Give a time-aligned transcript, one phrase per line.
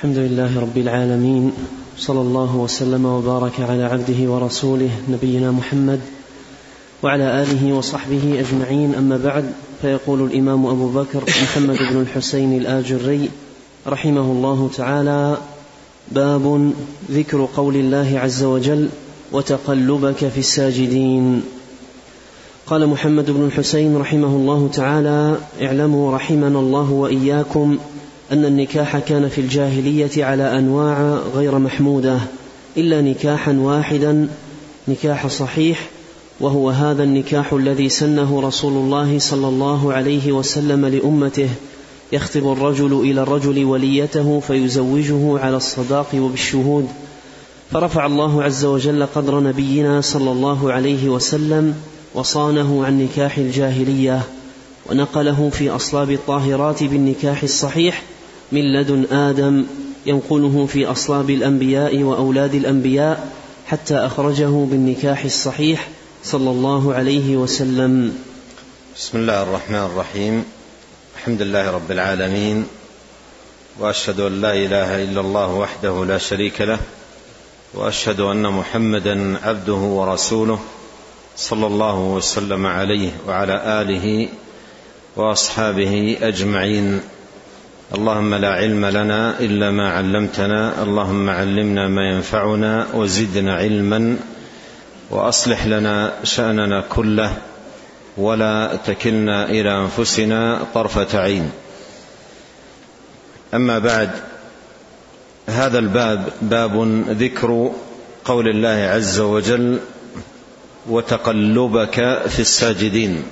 [0.00, 1.52] الحمد لله رب العالمين
[1.98, 6.00] صلى الله وسلم وبارك على عبده ورسوله نبينا محمد
[7.02, 8.94] وعلى آله وصحبه أجمعين.
[8.94, 9.52] أما بعد
[9.82, 13.28] فيقول الإمام أبو بكر محمد بن الحسين الآجري
[13.86, 15.36] رحمه الله تعالى
[16.12, 16.72] باب
[17.10, 18.88] ذكر قول الله عز وجل
[19.32, 21.42] وتقلبك في الساجدين.
[22.66, 27.78] قال محمد بن الحسين رحمه الله تعالى اعلموا رحمنا الله وإياكم
[28.32, 32.18] أن النكاح كان في الجاهلية على أنواع غير محمودة
[32.76, 34.28] إلا نكاحا واحدا
[34.88, 35.88] نكاح صحيح
[36.40, 41.48] وهو هذا النكاح الذي سنه رسول الله صلى الله عليه وسلم لأمته
[42.12, 46.88] يخطب الرجل إلى الرجل وليته فيزوجه على الصداق وبالشهود.
[47.70, 51.74] فرفع الله عز وجل قدر نبينا صلى الله عليه وسلم
[52.14, 54.22] وصانه عن نكاح الجاهلية
[54.90, 58.02] ونقله في أصلاب الطاهرات بالنكاح الصحيح
[58.52, 59.66] من لدن آدم
[60.06, 63.32] ينقله في أصلاب الأنبياء وأولاد الأنبياء
[63.66, 65.88] حتى أخرجه بالنكاح الصحيح
[66.24, 68.18] صلى الله عليه وسلم.
[68.96, 70.44] بسم الله الرحمن الرحيم.
[71.16, 72.66] الحمد لله رب العالمين.
[73.80, 76.78] وأشهد أن لا إله إلا الله وحده لا شريك له.
[77.74, 80.58] وأشهد أن محمدا عبده ورسوله
[81.36, 84.28] صلى الله وسلم عليه وعلى آله
[85.16, 87.00] وأصحابه أجمعين.
[87.94, 94.16] اللهم لا علم لنا إلا ما علمتنا اللهم علمنا ما ينفعنا وزدنا علما
[95.10, 97.36] وأصلح لنا شأننا كله
[98.16, 101.50] ولا تكلنا إلى أنفسنا طرفة عين.
[103.54, 104.10] أما بعد
[105.46, 107.72] هذا الباب باب ذكر
[108.24, 109.78] قول الله عز وجل
[110.88, 113.22] وتقلبك في الساجدين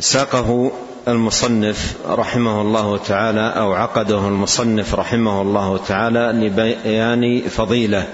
[0.00, 0.72] ساقه
[1.08, 8.08] المصنف رحمه الله تعالى أو عقده المصنف رحمه الله تعالى لبيان فضيلة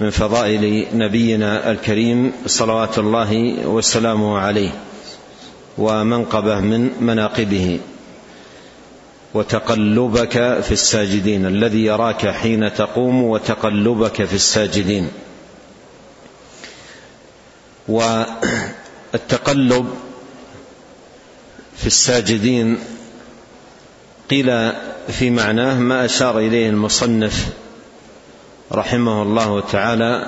[0.00, 4.70] من فضائل نبينا الكريم صلوات الله وسلامه عليه
[5.78, 7.80] ومنقبه من مناقبه.
[9.34, 15.10] وتقلبك في الساجدين الذي يراك حين تقوم وتقلبك في الساجدين.
[17.88, 19.88] والتقلب
[21.80, 22.78] في الساجدين
[24.30, 24.72] قيل
[25.08, 27.48] في معناه ما أشار إليه المصنف
[28.72, 30.26] رحمه الله تعالى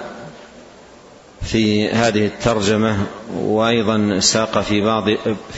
[1.42, 5.04] في هذه الترجمة وأيضا ساق في بعض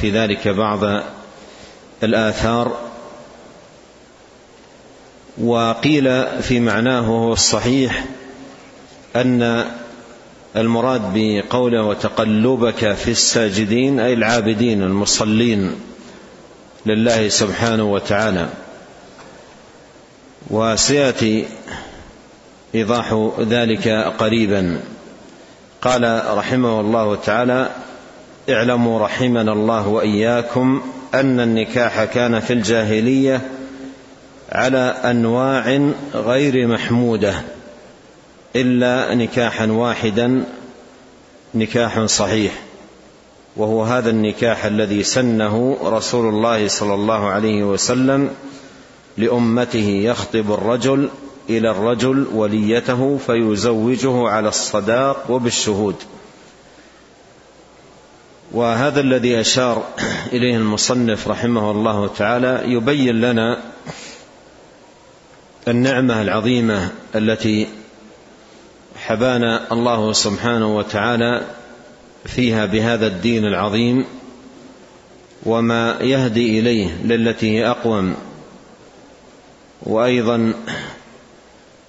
[0.01, 1.03] في ذلك بعض
[2.03, 2.77] الآثار
[5.43, 8.05] وقيل في معناه هو الصحيح
[9.17, 9.65] أن
[10.57, 15.75] المراد بقوله وتقلبك في الساجدين أي العابدين المصلين
[16.87, 18.49] لله سبحانه وتعالى.
[20.51, 21.45] وسيأتي
[22.75, 24.81] إيضاح ذلك قريبا.
[25.83, 27.71] قال رحمه الله تعالى
[28.51, 30.83] اعلموا رحمنا الله وإياكم
[31.15, 33.41] أن النكاح كان في الجاهلية
[34.53, 37.35] على أنواع غير محمودة
[38.57, 40.45] إلا نكاحا واحدا
[41.55, 42.53] نكاح صحيح
[43.57, 48.31] وهو هذا النكاح الذي سنه رسول الله صلى الله عليه وسلم
[49.17, 51.09] لأمته يخطب الرجل
[51.51, 55.97] إلى الرجل وليته فيزوجه على الصداق وبالشهود.
[58.53, 59.85] وهذا الذي أشار
[60.33, 63.63] إليه المصنف رحمه الله تعالى يبين لنا
[65.69, 67.69] النعمة العظيمة التي
[69.07, 71.43] حبانا الله سبحانه وتعالى
[72.27, 74.05] فيها بهذا الدين العظيم
[75.47, 78.15] وما يهدي إليه للتي هي أقوم
[79.83, 80.53] وأيضا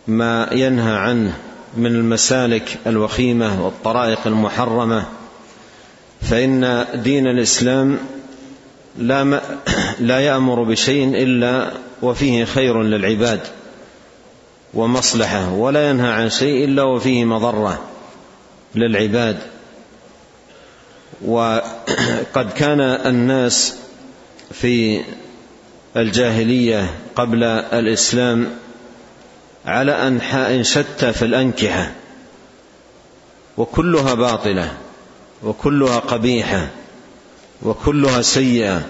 [0.07, 1.38] ما ينهى عنه
[1.78, 5.06] من المسالك الوخيمة والطرائق المحرمة
[6.22, 7.97] فإن دين الإسلام
[8.97, 9.41] لا.
[10.00, 13.40] لا يأمر بشيء إلا وفيه خير للعباد
[14.74, 17.81] ومصلحة ولا ينهى عن شيء إلا وفيه مضرة
[18.75, 19.40] للعباد.
[21.25, 23.75] وقد كان الناس
[24.52, 25.02] في
[25.98, 28.52] الجاهلية قبل الإسلام
[29.66, 31.92] على أنحاء شتى في الأنكحة
[33.58, 34.72] وكلها باطلة
[35.44, 36.68] وكلها قبيحة
[37.62, 38.81] وكلها سيئة.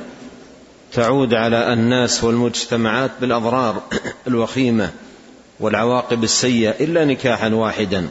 [0.93, 3.83] تعود على الناس والمجتمعات بالأضرار
[4.27, 4.91] الوخيمة.
[5.63, 8.09] والعواقب السيئة إلا نكاحا واحدا.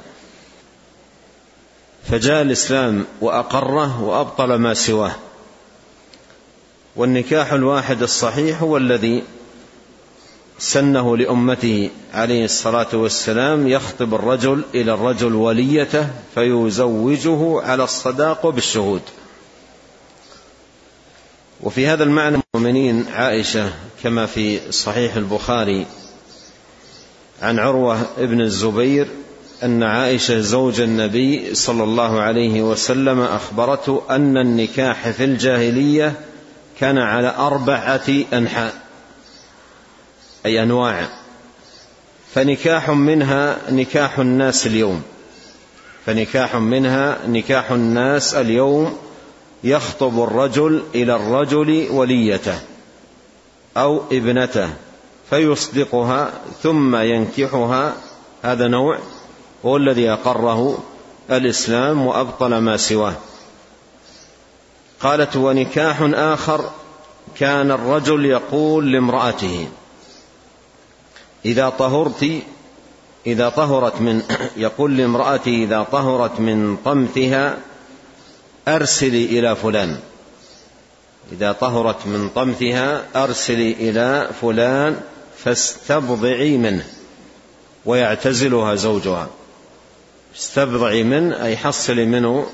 [2.11, 5.13] فجاء الإسلام وأقره وأبطل ما سواه.
[6.97, 9.23] والنكاح الواحد الصحيح هو الذي
[10.59, 19.03] سنه لأمته عليه الصلاة والسلام يخطب الرجل إلى الرجل وليته فيزوجه على الصداق بالشهود
[21.61, 23.73] وفي هذا المعنى المؤمنين عائشة
[24.03, 25.87] كما في صحيح البخاري
[27.43, 29.09] عن عروة ابن الزبير
[29.63, 36.15] أن عائشة زوج النبي صلى الله عليه وسلم أخبرته أن النكاح في الجاهلية
[36.81, 38.75] كان على أربعة أنحاء
[40.47, 41.09] أي أنواع
[42.35, 45.03] فنكاح منها نكاح الناس اليوم
[46.07, 48.97] فنكاح منها نكاح الناس اليوم
[49.65, 52.59] يخطب الرجل إلى الرجل وليته
[53.77, 54.71] أو ابنته.
[55.33, 56.33] فيصدقها
[56.63, 57.95] ثم ينكحها
[58.43, 58.99] هذا نوع
[59.65, 60.79] هو الذي أقره
[61.31, 63.15] الإسلام وأبطل ما سواه.
[65.01, 66.71] قالت ونكاح آخر
[67.37, 69.69] كان الرجل يقول لامرأته
[71.45, 72.27] إذا طهرت
[73.27, 74.23] إذا طهرت من
[74.57, 77.59] يقول لامراته إذا طهرت من طمثها
[78.69, 79.99] أرسلي إلى فلان.
[81.33, 85.01] إذا طهرت من طمثها أرسلي إلى فلان
[85.45, 86.85] فاستبضعي منه
[87.85, 89.29] ويعتزلها زوجها.
[90.37, 92.47] استبضعي منه أي حصلي منه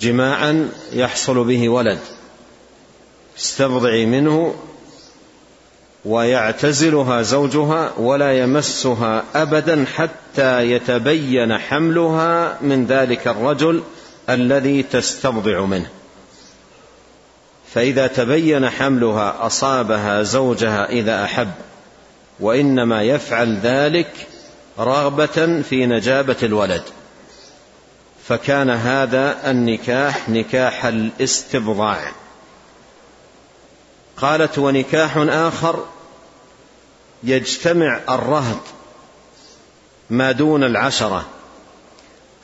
[0.00, 1.98] جماعا يحصل به ولد.
[3.38, 4.54] استبضعي منه
[6.04, 13.82] ويعتزلها زوجها ولا يمسها ابدا حتى يتبين حملها من ذلك الرجل
[14.30, 15.90] الذي تستبضع منه.
[17.74, 21.50] فإذا تبين حملها أصابها زوجها إذا أحب
[22.40, 24.26] وإنما يفعل ذلك
[24.78, 26.82] رغبة في نجابة الولد.
[28.28, 32.12] فكان هذا النكاح نكاح الاستبضاع.
[34.16, 35.84] قالت ونكاح آخر
[37.24, 38.60] يجتمع الرهط
[40.10, 41.26] ما دون العشرة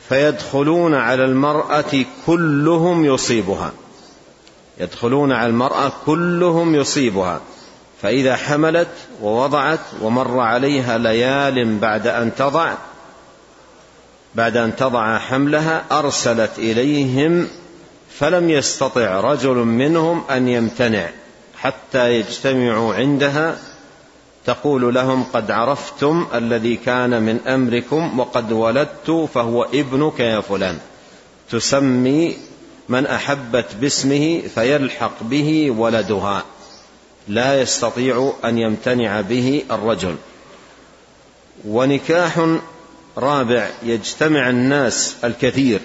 [0.09, 3.73] فيدخلون على المرأة كلهم يصيبها.
[4.79, 7.41] يدخلون على المرأة كلهم يصيبها
[8.03, 8.88] فإذا حملت
[9.23, 12.75] ووضعت ومر عليها ليال بعد أن تضع
[14.35, 17.49] بعد أن تضع حملها أرسلت إليهم
[18.19, 21.09] فلم يستطع رجل منهم أن يمتنع
[21.56, 23.59] حتى يجتمعوا عندها
[24.47, 30.79] تقول لهم قد عرفتم الذي كان من أمركم وقد ولدت فهو ابنك يا فلان
[31.50, 32.37] تسمي
[32.88, 36.44] من أحبت باسمه فيلحق به ولدها.
[37.28, 40.16] لا يستطيع أن يمتنع به الرجل.
[41.66, 42.56] ونكاح
[43.19, 45.81] رابع يجتمع الناس الكثير.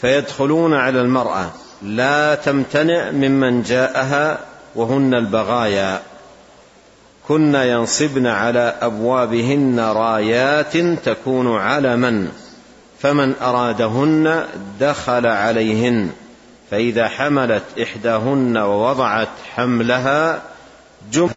[0.00, 1.50] فيدخلون على المرأة.
[1.82, 4.38] لا تمتنع ممن جاءها
[4.74, 6.02] وهن البغايا.
[7.28, 12.28] كن ينصبن على أبوابهن رايات تكون علما.
[13.00, 14.44] فمن أرادهن
[14.80, 16.10] دخل عليهن
[16.70, 20.42] فإذا حملت إحداهن ووضعت حملها
[21.12, 21.34] جمع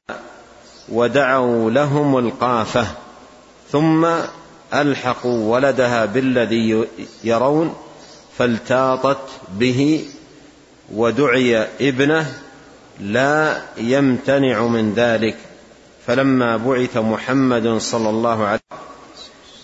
[0.89, 2.87] ودعوا لهم القافة
[3.71, 4.07] ثم
[4.73, 6.87] ألحقوا ولدها بالذي
[7.23, 7.75] يرون
[8.37, 10.05] فالتاطت به
[10.93, 12.33] ودعي ابنه
[12.99, 15.37] لا يمتنع من ذلك.
[16.07, 18.88] فلما بعث محمد صلى الله عليه وسلم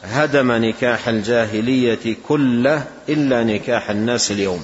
[0.06, 4.64] هدم نكاح الجاهلية كله إلا نكاح الناس اليوم.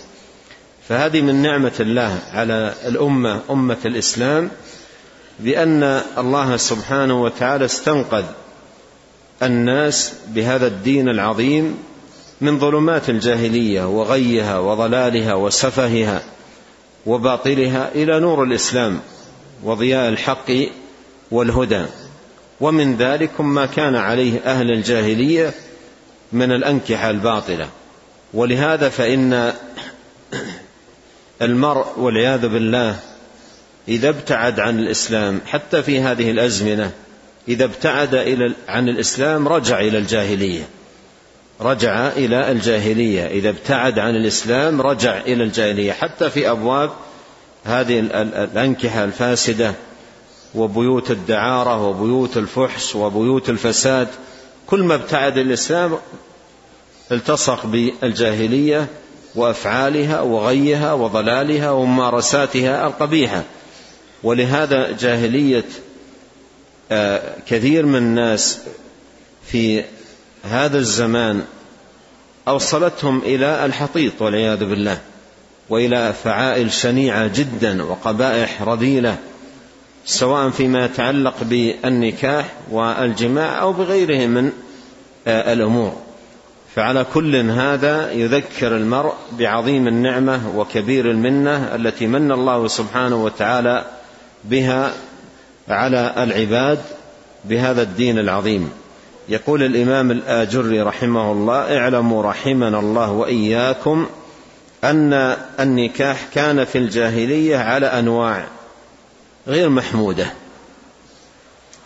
[0.90, 4.50] فهذه من نعمة الله على الأمة أمة الإسلام
[5.40, 8.24] بأن الله سبحانه وتعالى استنقذ
[9.44, 11.78] الناس بهذا الدين العظيم
[12.42, 16.22] من ظلمات الجاهلية وغيها وضلالها وسفهها
[17.06, 19.00] وباطلها إلى نور الإسلام
[19.64, 20.52] وضياء الحق
[21.32, 21.86] والهدى.
[22.62, 25.54] ومن ذلك ما كان عليه أهل الجاهلية
[26.32, 27.70] من الأنكحة الباطلة.
[28.34, 29.54] ولهذا فإن
[31.42, 32.96] المرء والعياذ بالله
[33.88, 36.92] إذا ابتعد عن الإسلام حتى في هذه الأزمنة
[37.48, 40.64] إذا ابتعد إلى عن الإسلام رجع إلى الجاهلية.
[41.62, 43.28] رجع إلى الجاهلية.
[43.28, 45.92] إذا ابتعد عن الإسلام رجع إلى الجاهلية.
[45.92, 46.92] حتى في أبواب
[47.66, 49.74] هذه الأنكحة الفاسدة
[50.56, 54.08] وبيوت الدعارة وبيوت الفحش وبيوت الفساد
[54.68, 55.98] كل ما ابتعد الإسلام
[57.12, 58.88] التصق بالجاهلية
[59.36, 63.44] وأفعالها وغيها وضلالها وممارساتها القبيحة.
[64.24, 65.66] ولهذا جاهلية
[66.92, 68.60] آه، كثير من الناس
[69.46, 69.84] في
[70.44, 71.44] هذا الزمان
[72.48, 74.98] أوصلتهم إلى الحطيط والعياذ بالله
[75.70, 79.18] وإلى فعائل شنيعة جدا وقبائح رذيلة.
[80.06, 84.52] سواء فيما يتعلق بالنكاح والجماع أو بغيره من
[85.28, 85.96] الأمور.
[86.76, 93.86] فعلى كل هذا يذكر المرء بعظيم النعمة وكبير المنة التي من الله سبحانه وتعالى
[94.44, 94.94] بها
[95.70, 96.80] على العباد
[97.46, 98.72] بهذا الدين العظيم.
[99.30, 104.08] يقول الإمام الآجري رحمه الله اعلموا رحمنا الله وإياكم
[104.84, 108.44] أن النكاح كان في الجاهلية على أنواع
[109.48, 110.34] غير محمودة.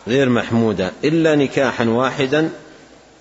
[0.08, 0.92] غير محمودة.
[1.04, 2.50] إلا نكاحا واحدا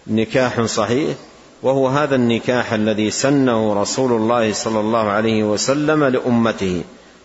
[0.06, 1.16] نكاح صحيح
[1.62, 6.82] وهو هذا النكاح الذي سنه رسول الله صلى الله عليه وسلم لأمته.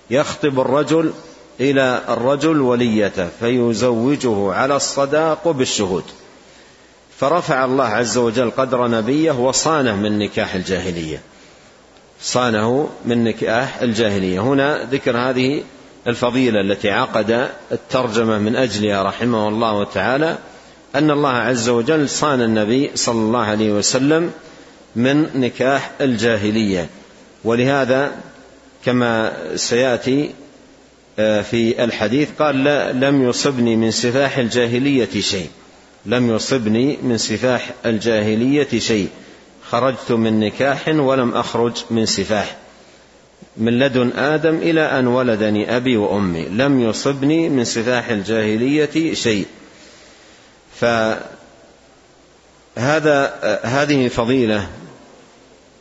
[0.09, 1.13] يخطب الرجل
[1.59, 6.03] إلى الرجل وليته فيزوجه على الصداق بالشهود.
[7.19, 11.21] فرفع الله عز وجل قدر نبيه وصانه من نكاح الجاهلية.
[12.21, 14.39] صانه من نكاح الجاهلية.
[14.39, 15.63] هنا ذكر هذه
[16.07, 20.37] الفضيلة التي عقد الترجمة من اجلها رحمه الله تعالى
[20.95, 24.31] أن الله عز وجل صان النبي صلى الله عليه وسلم
[24.95, 26.89] من نكاح الجاهلية.
[27.43, 28.11] ولهذا
[28.85, 30.31] كما سيأتي
[31.19, 35.49] آه، في الحديث قال لا لم يصبني من سفاح الجاهلية شيء.
[36.05, 39.07] لم يصبني من سفاح الجاهلية شيء.
[39.69, 42.55] خرجت من نكاح ولم أخرج من سفاح.
[43.57, 46.45] من لدن آدم إلى أن ولدني أبي وأمي.
[46.45, 49.45] لم يصبني من سفاح الجاهلية شيء.
[50.75, 51.19] فهذا
[53.63, 54.67] هذه فضيلة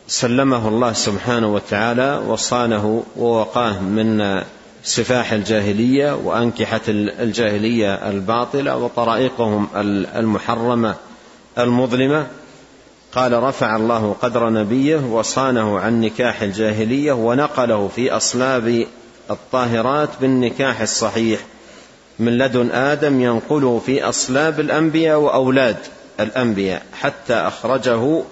[0.09, 4.43] سلمه الله سبحانه وتعالى وصانه ووقاه من
[4.83, 9.69] سفاح الجاهلية وأنكحة الجاهلية الباطلة وطرائقهم
[10.17, 10.95] المحرمة
[11.59, 12.27] المظلمة.
[13.13, 18.87] قال رفع الله قدر نبيه وصانه عن نكاح الجاهلية ونقله في أصلاب
[19.31, 21.41] الطاهرات بالنكاح الصحيح.
[22.19, 25.77] من لدن آدم ينقله في أصلاب الأنبياء وأولاد
[26.21, 28.23] الأنبياء حتى أخرجه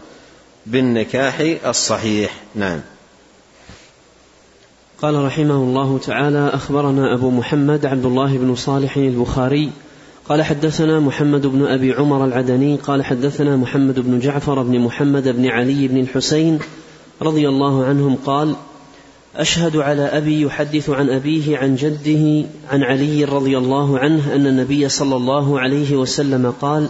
[0.67, 2.33] بالنكاح الصحيح.
[2.55, 2.81] نعم.
[5.03, 9.73] قال رحمه الله تعالى أخبرنا أبو محمد عبد الله بن صالح البخاري
[10.29, 15.47] قال حدثنا محمد بن أبي عمر العدني قال حدثنا محمد بن جعفر بن محمد بن
[15.47, 16.59] علي بن الحسين
[17.23, 18.57] رضي الله عنهم قال
[19.37, 24.89] أشهد على أبي يحدث عن أبيه عن جده عن علي رضي الله عنه أن النبي
[24.89, 26.89] صلى الله عليه وسلم قال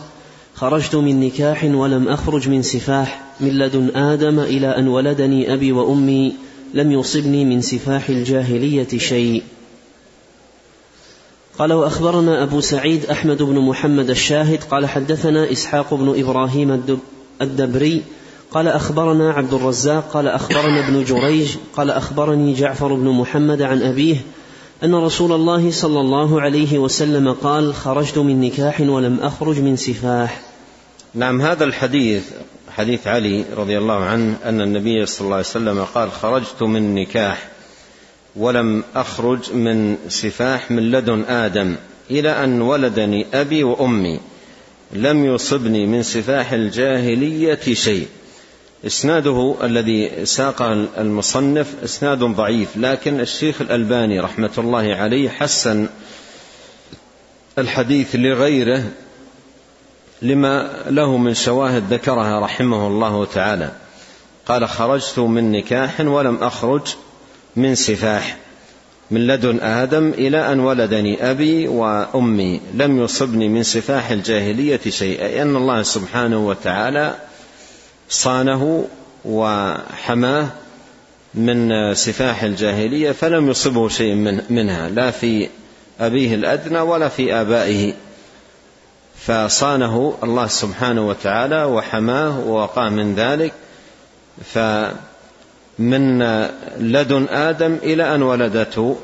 [0.55, 6.35] خرجت من نكاح ولم أخرج من سفاح من لدن آدم إلى أن ولدني أبي وأمي
[6.75, 9.43] لم يصبني من سفاح الجاهلية شيء.
[11.59, 16.83] قال وأخبرنا أبو سعيد أحمد بن محمد الشاهد قال حدثنا إسحاق بن إبراهيم
[17.43, 18.03] الدبري
[18.51, 24.17] قال أخبرنا عبد الرزاق قال أخبرنا ابن جريج قال أخبرني جعفر بن محمد عن أبيه
[24.85, 30.41] أن رسول الله صلى الله عليه وسلم قال خرجت من نكاح ولم أخرج من سفاح.
[31.15, 32.23] نعم هذا الحديث
[32.71, 37.49] حديث علي رضي الله عنه أن النبي صلى الله عليه وسلم قال خرجت من نكاح
[38.37, 41.77] ولم أخرج من سفاح من لدن آدم
[42.11, 44.21] إلى أن ولدني أبي وأمي.
[44.93, 48.07] لم يصبني من سفاح الجاهلية شيء.
[48.87, 55.89] إسناده الذي ساقه المصنف إسناد ضعيف لكن الشيخ الألباني رحمة الله عليه حسن
[57.59, 58.85] الحديث لغيره
[60.23, 63.73] لما له من شواهد ذكرها رحمه الله تعالى.
[64.47, 66.97] قال خرجت من نكاح ولم أخرج
[67.57, 68.37] من سفاح
[69.11, 72.61] من لدن آدم إلى أن ولدني أبي وأمي.
[72.75, 77.15] لم يصبني من سفاح الجاهلية شيء اي إن الله سبحانه وتعالى
[78.09, 78.85] صانه
[79.25, 80.49] وحماه
[81.35, 85.49] من سفاح الجاهلية فلم يصبه شيء من منها لا في
[86.01, 87.95] أبيه الأدنى ولا في آبائه.
[89.27, 93.53] فصانه الله سبحانه وتعالى وحماه ووقاه من ذلك.
[95.79, 96.23] فمن
[96.79, 98.97] لدن آدم إلى أن ولدته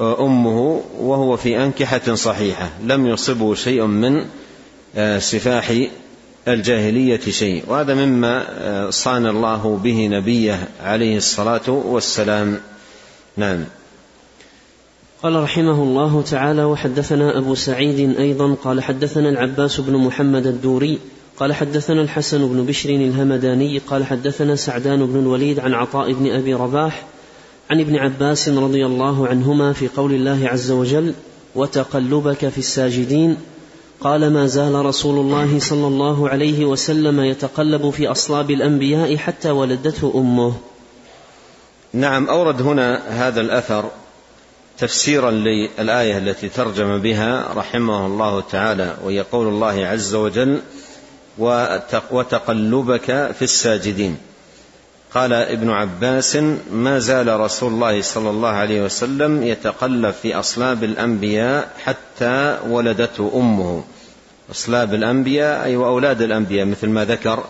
[0.00, 4.24] أمه وهو في أنكحة صحيحة لم يصبه شيء من
[5.18, 5.72] سفاح
[6.48, 7.64] الجاهلية شيء.
[7.66, 12.60] وهذا مما آه، صان الله به نبيه عليه الصلاة والسلام.
[13.36, 13.64] نعم.
[15.22, 20.98] قال رحمه الله تعالى وحدثنا أبو سعيد أيضا قال حدثنا العباس بن محمد الدوري
[21.40, 26.54] قال حدثنا الحسن بن بشر الهمداني قال حدثنا سعدان بن الوليد عن عطاء بن أبي
[26.54, 27.04] رباح
[27.70, 31.14] عن ابن عباس رضي الله عنهما في قول الله عز وجل
[31.54, 33.36] وتقلبك في الساجدين
[34.00, 40.12] قال ما زال رسول الله صلى الله عليه وسلم يتقلب في أصلاب الأنبياء حتى ولدته
[40.14, 40.54] أمه
[41.92, 43.90] نعم أورد هنا هذا الأثر
[44.78, 50.60] تفسيرا للآية التي ترجم بها رحمه الله تعالى وهي قول الله عز وجل
[52.10, 54.16] وتقلبك في الساجدين.
[55.14, 56.36] قال ابن عباس
[56.72, 63.84] ما زال رسول الله صلى الله عليه وسلم يتقلب في أصلاب الأنبياء حتى ولدته أمه.
[64.50, 67.44] أصلاب الأنبياء أي وأولاد الأنبياء مثل ما ذكر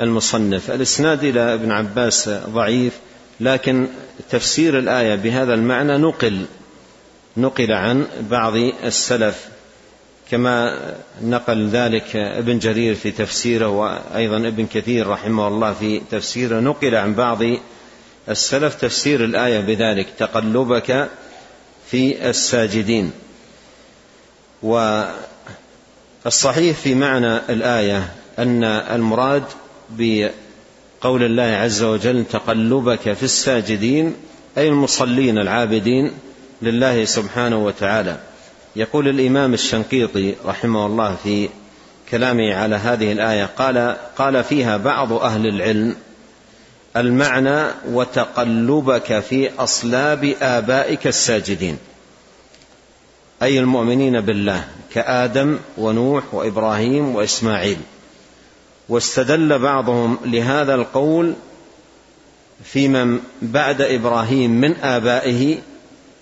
[0.00, 0.70] المصنف.
[0.70, 2.92] الإسناد إلى ابن عباس ضعيف
[3.40, 3.86] لكن
[4.30, 6.46] تفسير الآية بهذا المعنى نقل
[7.36, 8.52] نقل عن بعض
[8.84, 9.48] السلف.
[10.30, 10.78] كما
[11.22, 17.14] نقل ذلك ابن جرير في تفسيره وأيضا ابن كثير رحمه الله في تفسيره نقل عن
[17.14, 17.38] بعض
[18.28, 21.08] السلف تفسير الآية بذلك تقلبك
[21.90, 23.12] في الساجدين.
[24.62, 25.16] والصحيح
[26.76, 29.44] في معنى الآية أن المراد
[29.90, 34.14] بقول الله عز وجل تقلبك في الساجدين
[34.58, 36.12] أي المصلين العابدين
[36.62, 38.29] لله سبحانه وتعالى.
[38.76, 41.48] يقول الإمام الشنقيطي رحمه الله في
[42.10, 45.96] كلامه على هذه الآية قال قال فيها بعض أهل العلم
[46.96, 51.78] المعنى وتقلبك في أصلاب آبائك الساجدين
[53.42, 57.78] أي المؤمنين بالله كآدم ونوح وإبراهيم وإسماعيل.
[58.88, 61.34] واستدل بعضهم لهذا القول
[62.64, 65.58] في من بعد إبراهيم من آبائه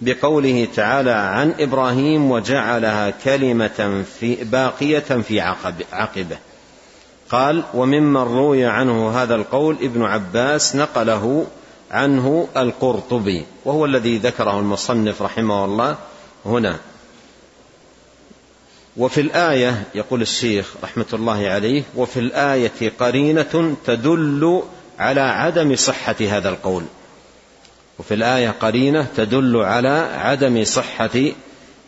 [0.01, 6.39] بقوله تعالى عن إبراهيم وجعلها كلمة في باقية في عقب عقبه.
[7.31, 11.47] قال وممن روي عنه هذا القول ابن عباس نقله
[11.91, 15.97] عنه القرطبي وهو الذي ذكره المصنف رحمه الله
[16.47, 16.77] هنا.
[18.97, 24.63] وفي الآية يقول الشيخ رحمة الله عليه وفي الآية قرينة تدل
[24.99, 26.85] على عدم صحة هذا القول.
[27.99, 31.21] وفي الآية قرينة تدل على عدم صحة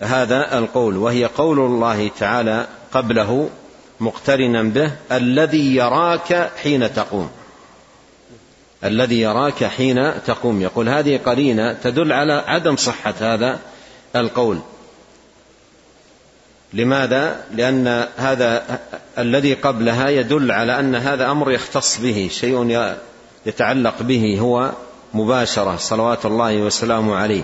[0.00, 3.50] هذا القول وهي قول الله تعالى قبله
[4.00, 7.30] مقترنا به الذي يراك حين تقوم.
[8.84, 10.62] الذي يراك حين تقوم.
[10.62, 13.58] يقول هذه قرينة تدل على عدم صحة هذا
[14.16, 14.58] القول.
[16.72, 18.80] لماذا؟ لأن هذا
[19.18, 22.86] الذي قبلها يدل على أن هذا أمر يختص به شيء
[23.46, 24.72] يتعلق به هو
[25.14, 27.42] مباشرة صلوات الله وسلامه عليه.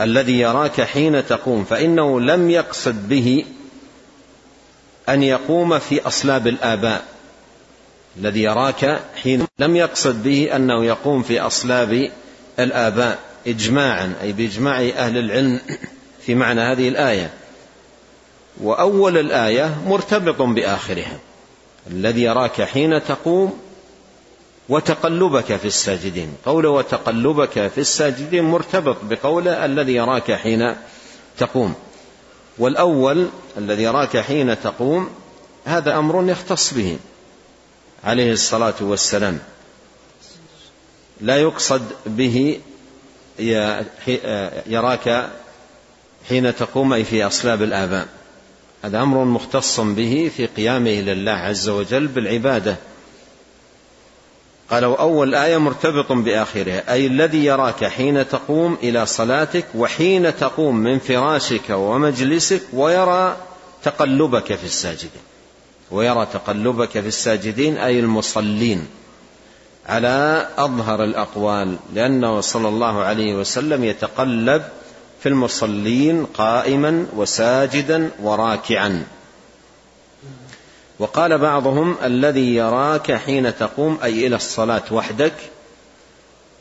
[0.00, 3.44] الذي يراك حين تقوم فإنه لم يقصد به
[5.08, 7.04] أن يقوم في أصلاب الآباء.
[8.18, 12.10] الذي يراك حين لم يقصد به أنه يقوم في أصلاب
[12.58, 15.60] الآباء إجماعا أي بإجماع أهل العلم
[16.26, 17.30] في معنى هذه الآية.
[18.60, 21.18] وأول الآية مرتبط بآخرها.
[21.90, 23.58] الذي يراك حين تقوم
[24.72, 26.34] وتقلبك في الساجدين.
[26.46, 30.76] قوله وتقلبك في الساجدين مرتبط بقوله الذي يراك حين
[31.38, 31.74] تقوم.
[32.58, 35.10] والأول الذي يراك حين تقوم
[35.64, 36.98] هذا أمر يختص به
[38.04, 39.38] عليه الصلاة والسلام.
[41.20, 42.60] لا يقصد به
[44.66, 45.30] يراك
[46.28, 48.08] حين تقوم أي في أصلاب الآباء.
[48.84, 52.76] هذا أمر مختص به في قيامه لله عز وجل بالعبادة.
[54.70, 60.98] قالوا أول آية مرتبط بآخرها أي الذي يراك حين تقوم إلى صلاتك وحين تقوم من
[60.98, 63.36] فراشك ومجلسك ويرى
[63.82, 65.22] تقلبك في الساجدين.
[65.90, 68.86] ويرى تقلبك في الساجدين أي المصلين.
[69.86, 74.62] على أظهر الأقوال لأنه صلى الله عليه وسلم يتقلب
[75.22, 79.04] في المصلين قائما وساجدا وراكعا.
[80.98, 85.34] وقال بعضهم الذي يراك حين تقوم أي إلى الصلاة وحدك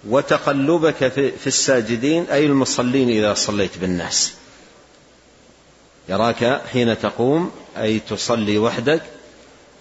[0.09, 4.33] وتقلبك في الساجدين أي المصلين إذا صليت بالناس.
[6.09, 9.01] يراك حين تقوم أي تصلي وحدك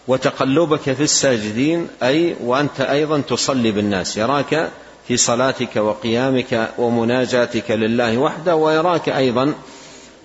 [0.08, 4.16] وتقلبك في الساجدين أي وأنت أيضا تصلي بالناس.
[4.16, 4.70] يراك
[5.08, 9.54] في صلاتك وقيامك ومناجاتك لله وحده ويراك أيضا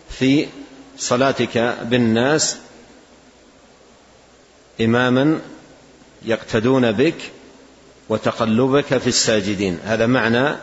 [0.09, 0.47] في
[0.97, 2.57] صلاتك بالناس.
[4.81, 5.39] إماما
[6.25, 7.15] يقتدون بك
[8.09, 9.79] وتقلبك في الساجدين.
[9.85, 10.55] هذا معنى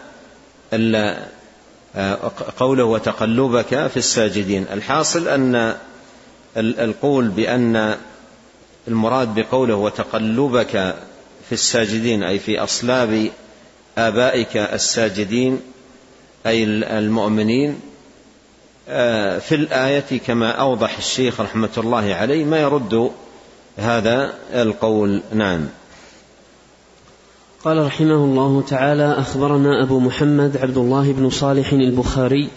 [2.59, 4.67] قوله وتقلبك في الساجدين.
[4.73, 5.75] الحاصل أن
[6.57, 7.97] القول بأن
[8.89, 10.97] المراد بقوله وتقلبك
[11.49, 13.31] في الساجدين أي في أصلاب
[13.99, 15.61] آبائك الساجدين
[16.47, 17.81] أي المؤمنين
[19.41, 23.13] في الآية كما أوضح الشيخ رحمة الله عليه ما يرد
[23.77, 25.67] هذا القول نعم.
[27.65, 32.49] قال رحمه الله تعالى أخبرنا أبو محمد عبد الله بن صالح البخاري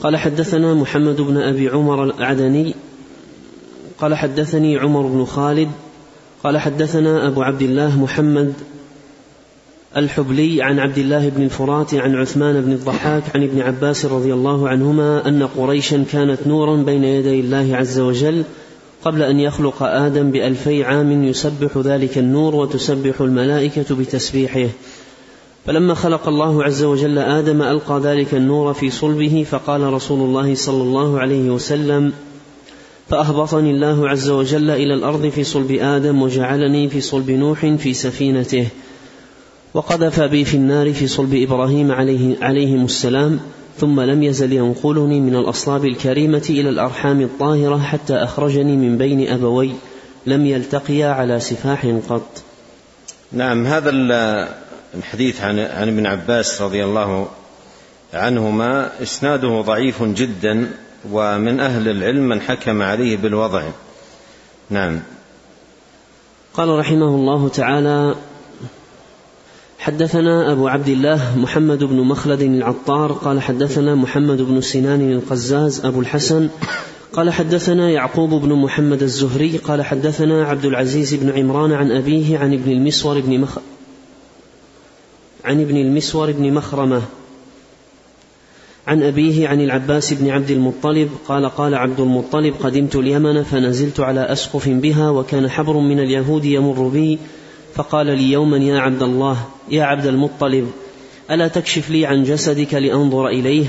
[0.00, 2.74] قال حدثنا محمد بن أبي عمر العدني
[4.00, 5.68] قال حدثني عمر بن خالد
[6.44, 8.54] قال حدثنا أبو عبد الله محمد
[9.96, 14.68] الحبلي عن عبد الله بن الفرات عن عثمان بن الضحاك عن ابن عباس رضي الله
[14.68, 18.44] عنهما أن قريشا كانت نورا بين يدي الله عز وجل
[19.04, 24.68] قبل أن يخلق آدم بألفي عام يسبح ذلك النور وتسبح الملائكة بتسبيحه.
[25.66, 30.82] فلما خلق الله عز وجل آدم ألقى ذلك النور في صلبه فقال رسول الله صلى
[30.82, 32.12] الله عليه وسلم
[33.08, 38.68] فأهبطني الله عز وجل إلى الأرض في صلب آدم وجعلني في صلب نوح في سفينته.
[39.74, 43.40] وقذف بي في النار في صلب إبراهيم عليه عليهم السلام
[43.80, 49.72] ثم لم يزل ينقلني من الأصلاب الكريمة إلى الأرحام الطاهرة حتى أخرجني من بين أبوي
[50.26, 52.42] لم يلتقيا على سفاح قط.
[53.32, 53.90] نعم هذا
[54.94, 57.28] الحديث عن عن ابن عباس رضي الله
[58.14, 60.70] عنهما إسناده ضعيف جدا
[61.10, 63.62] ومن أهل العلم من حكم عليه بالوضع.
[64.70, 65.00] نعم.
[66.54, 68.14] قال رحمه الله تعالى
[69.78, 76.00] حدثنا أبو عبد الله محمد بن مخلد العطار قال حدثنا محمد بن سنان القزاز أبو
[76.00, 76.48] الحسن
[77.12, 82.52] قال حدثنا يعقوب بن محمد الزهري قال حدثنا عبد العزيز بن عمران عن أبيه عن
[82.52, 83.58] ابن المسور بن مخ
[85.44, 87.02] عن ابن المسور بن مخرمة
[88.86, 94.20] عن أبيه عن العباس بن عبد المطلب قال قال عبد المطلب قدمت اليمن فنزلت على
[94.20, 97.18] أسقف بها وكان حبر من اليهود يمر بي
[97.74, 99.36] فقال لي يوما يا عبد الله
[99.70, 100.70] يا عبد المطلب
[101.30, 103.66] ألا تكشف لي عن جسدك لأنظر إليه؟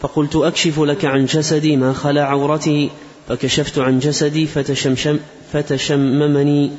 [0.00, 2.90] فقلت أكشف لك عن جسدي ما خلا عورتي
[3.28, 5.18] فكشفت عن جسدي فتشمشم
[5.52, 6.70] فتشممني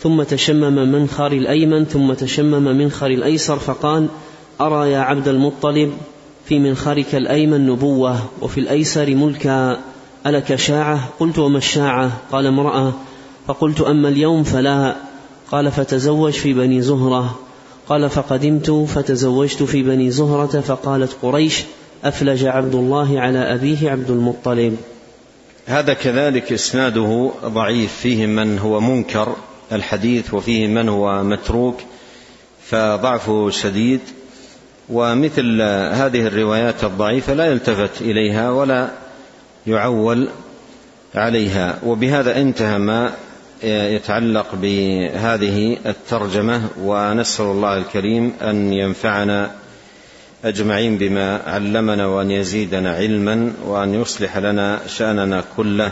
[0.00, 4.08] ثم تشمم منخر الأيمن ثم تشمم منخر الأيسر فقال
[4.60, 5.92] أرى يا عبد المطلب
[6.44, 9.80] في منخرك الأيمن نبوة وفي الأيسر ملكا
[10.26, 12.92] ألك شاعة؟ قلت وما الشاعة؟ قال امرأة.
[13.46, 14.96] فقلت أما اليوم فلا.
[15.52, 17.38] قال فتزوج في بني زهرة.
[17.88, 21.62] قال فقدمت فتزوجت في بني زهرة فقالت قريش
[22.04, 24.76] أفلج عبد الله على أبيه عبد المطلب.
[25.66, 27.92] هذا كذلك إسناده ضعيف.
[27.92, 29.36] فيه من هو منكر
[29.72, 31.80] الحديث وفيه من هو متروك
[32.64, 34.00] فضعفه شديد.
[34.88, 35.62] ومثل
[35.92, 38.90] هذه الروايات الضعيفة لا يلتفت إليها ولا
[39.66, 40.28] يعول
[41.14, 41.78] عليها.
[41.86, 43.12] وبهذا انتهى ما
[43.64, 49.50] يتعلق بهذه الترجمة ونسأل الله الكريم أن ينفعنا
[50.44, 55.90] أجمعين بما علمنا وأن يزيدنا علما وأن يصلح لنا شأننا كله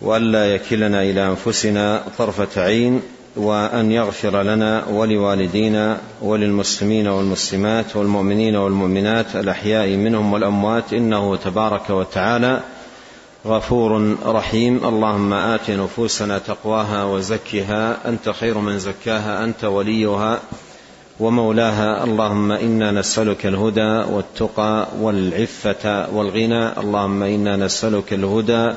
[0.00, 3.02] والا يكلنا إلى أنفسنا طرفة عين
[3.36, 12.60] وأن يغفر لنا ولوالدينا وللمسلمين والمسلمات والمؤمنين والمؤمنات الأحياء منهم والأموات إنه تبارك وتعالى
[13.46, 14.80] غفور رحيم.
[14.84, 18.08] اللهم آت نفوسنا تقواها وزكها.
[18.08, 20.40] أنت خير من زكاها أنت وليها
[21.20, 22.04] ومولاها.
[22.04, 26.78] اللهم إنا نسألك الهدى والتقى والعفة والغنى.
[26.80, 28.72] اللهم إنا نسألك الهدى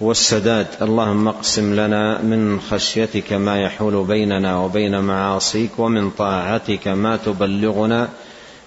[0.00, 0.66] والسداد.
[0.82, 8.08] اللهم اقسم لنا من خشيتك ما يحول بيننا وبين معاصيك ومن طاعتك ما تبلغنا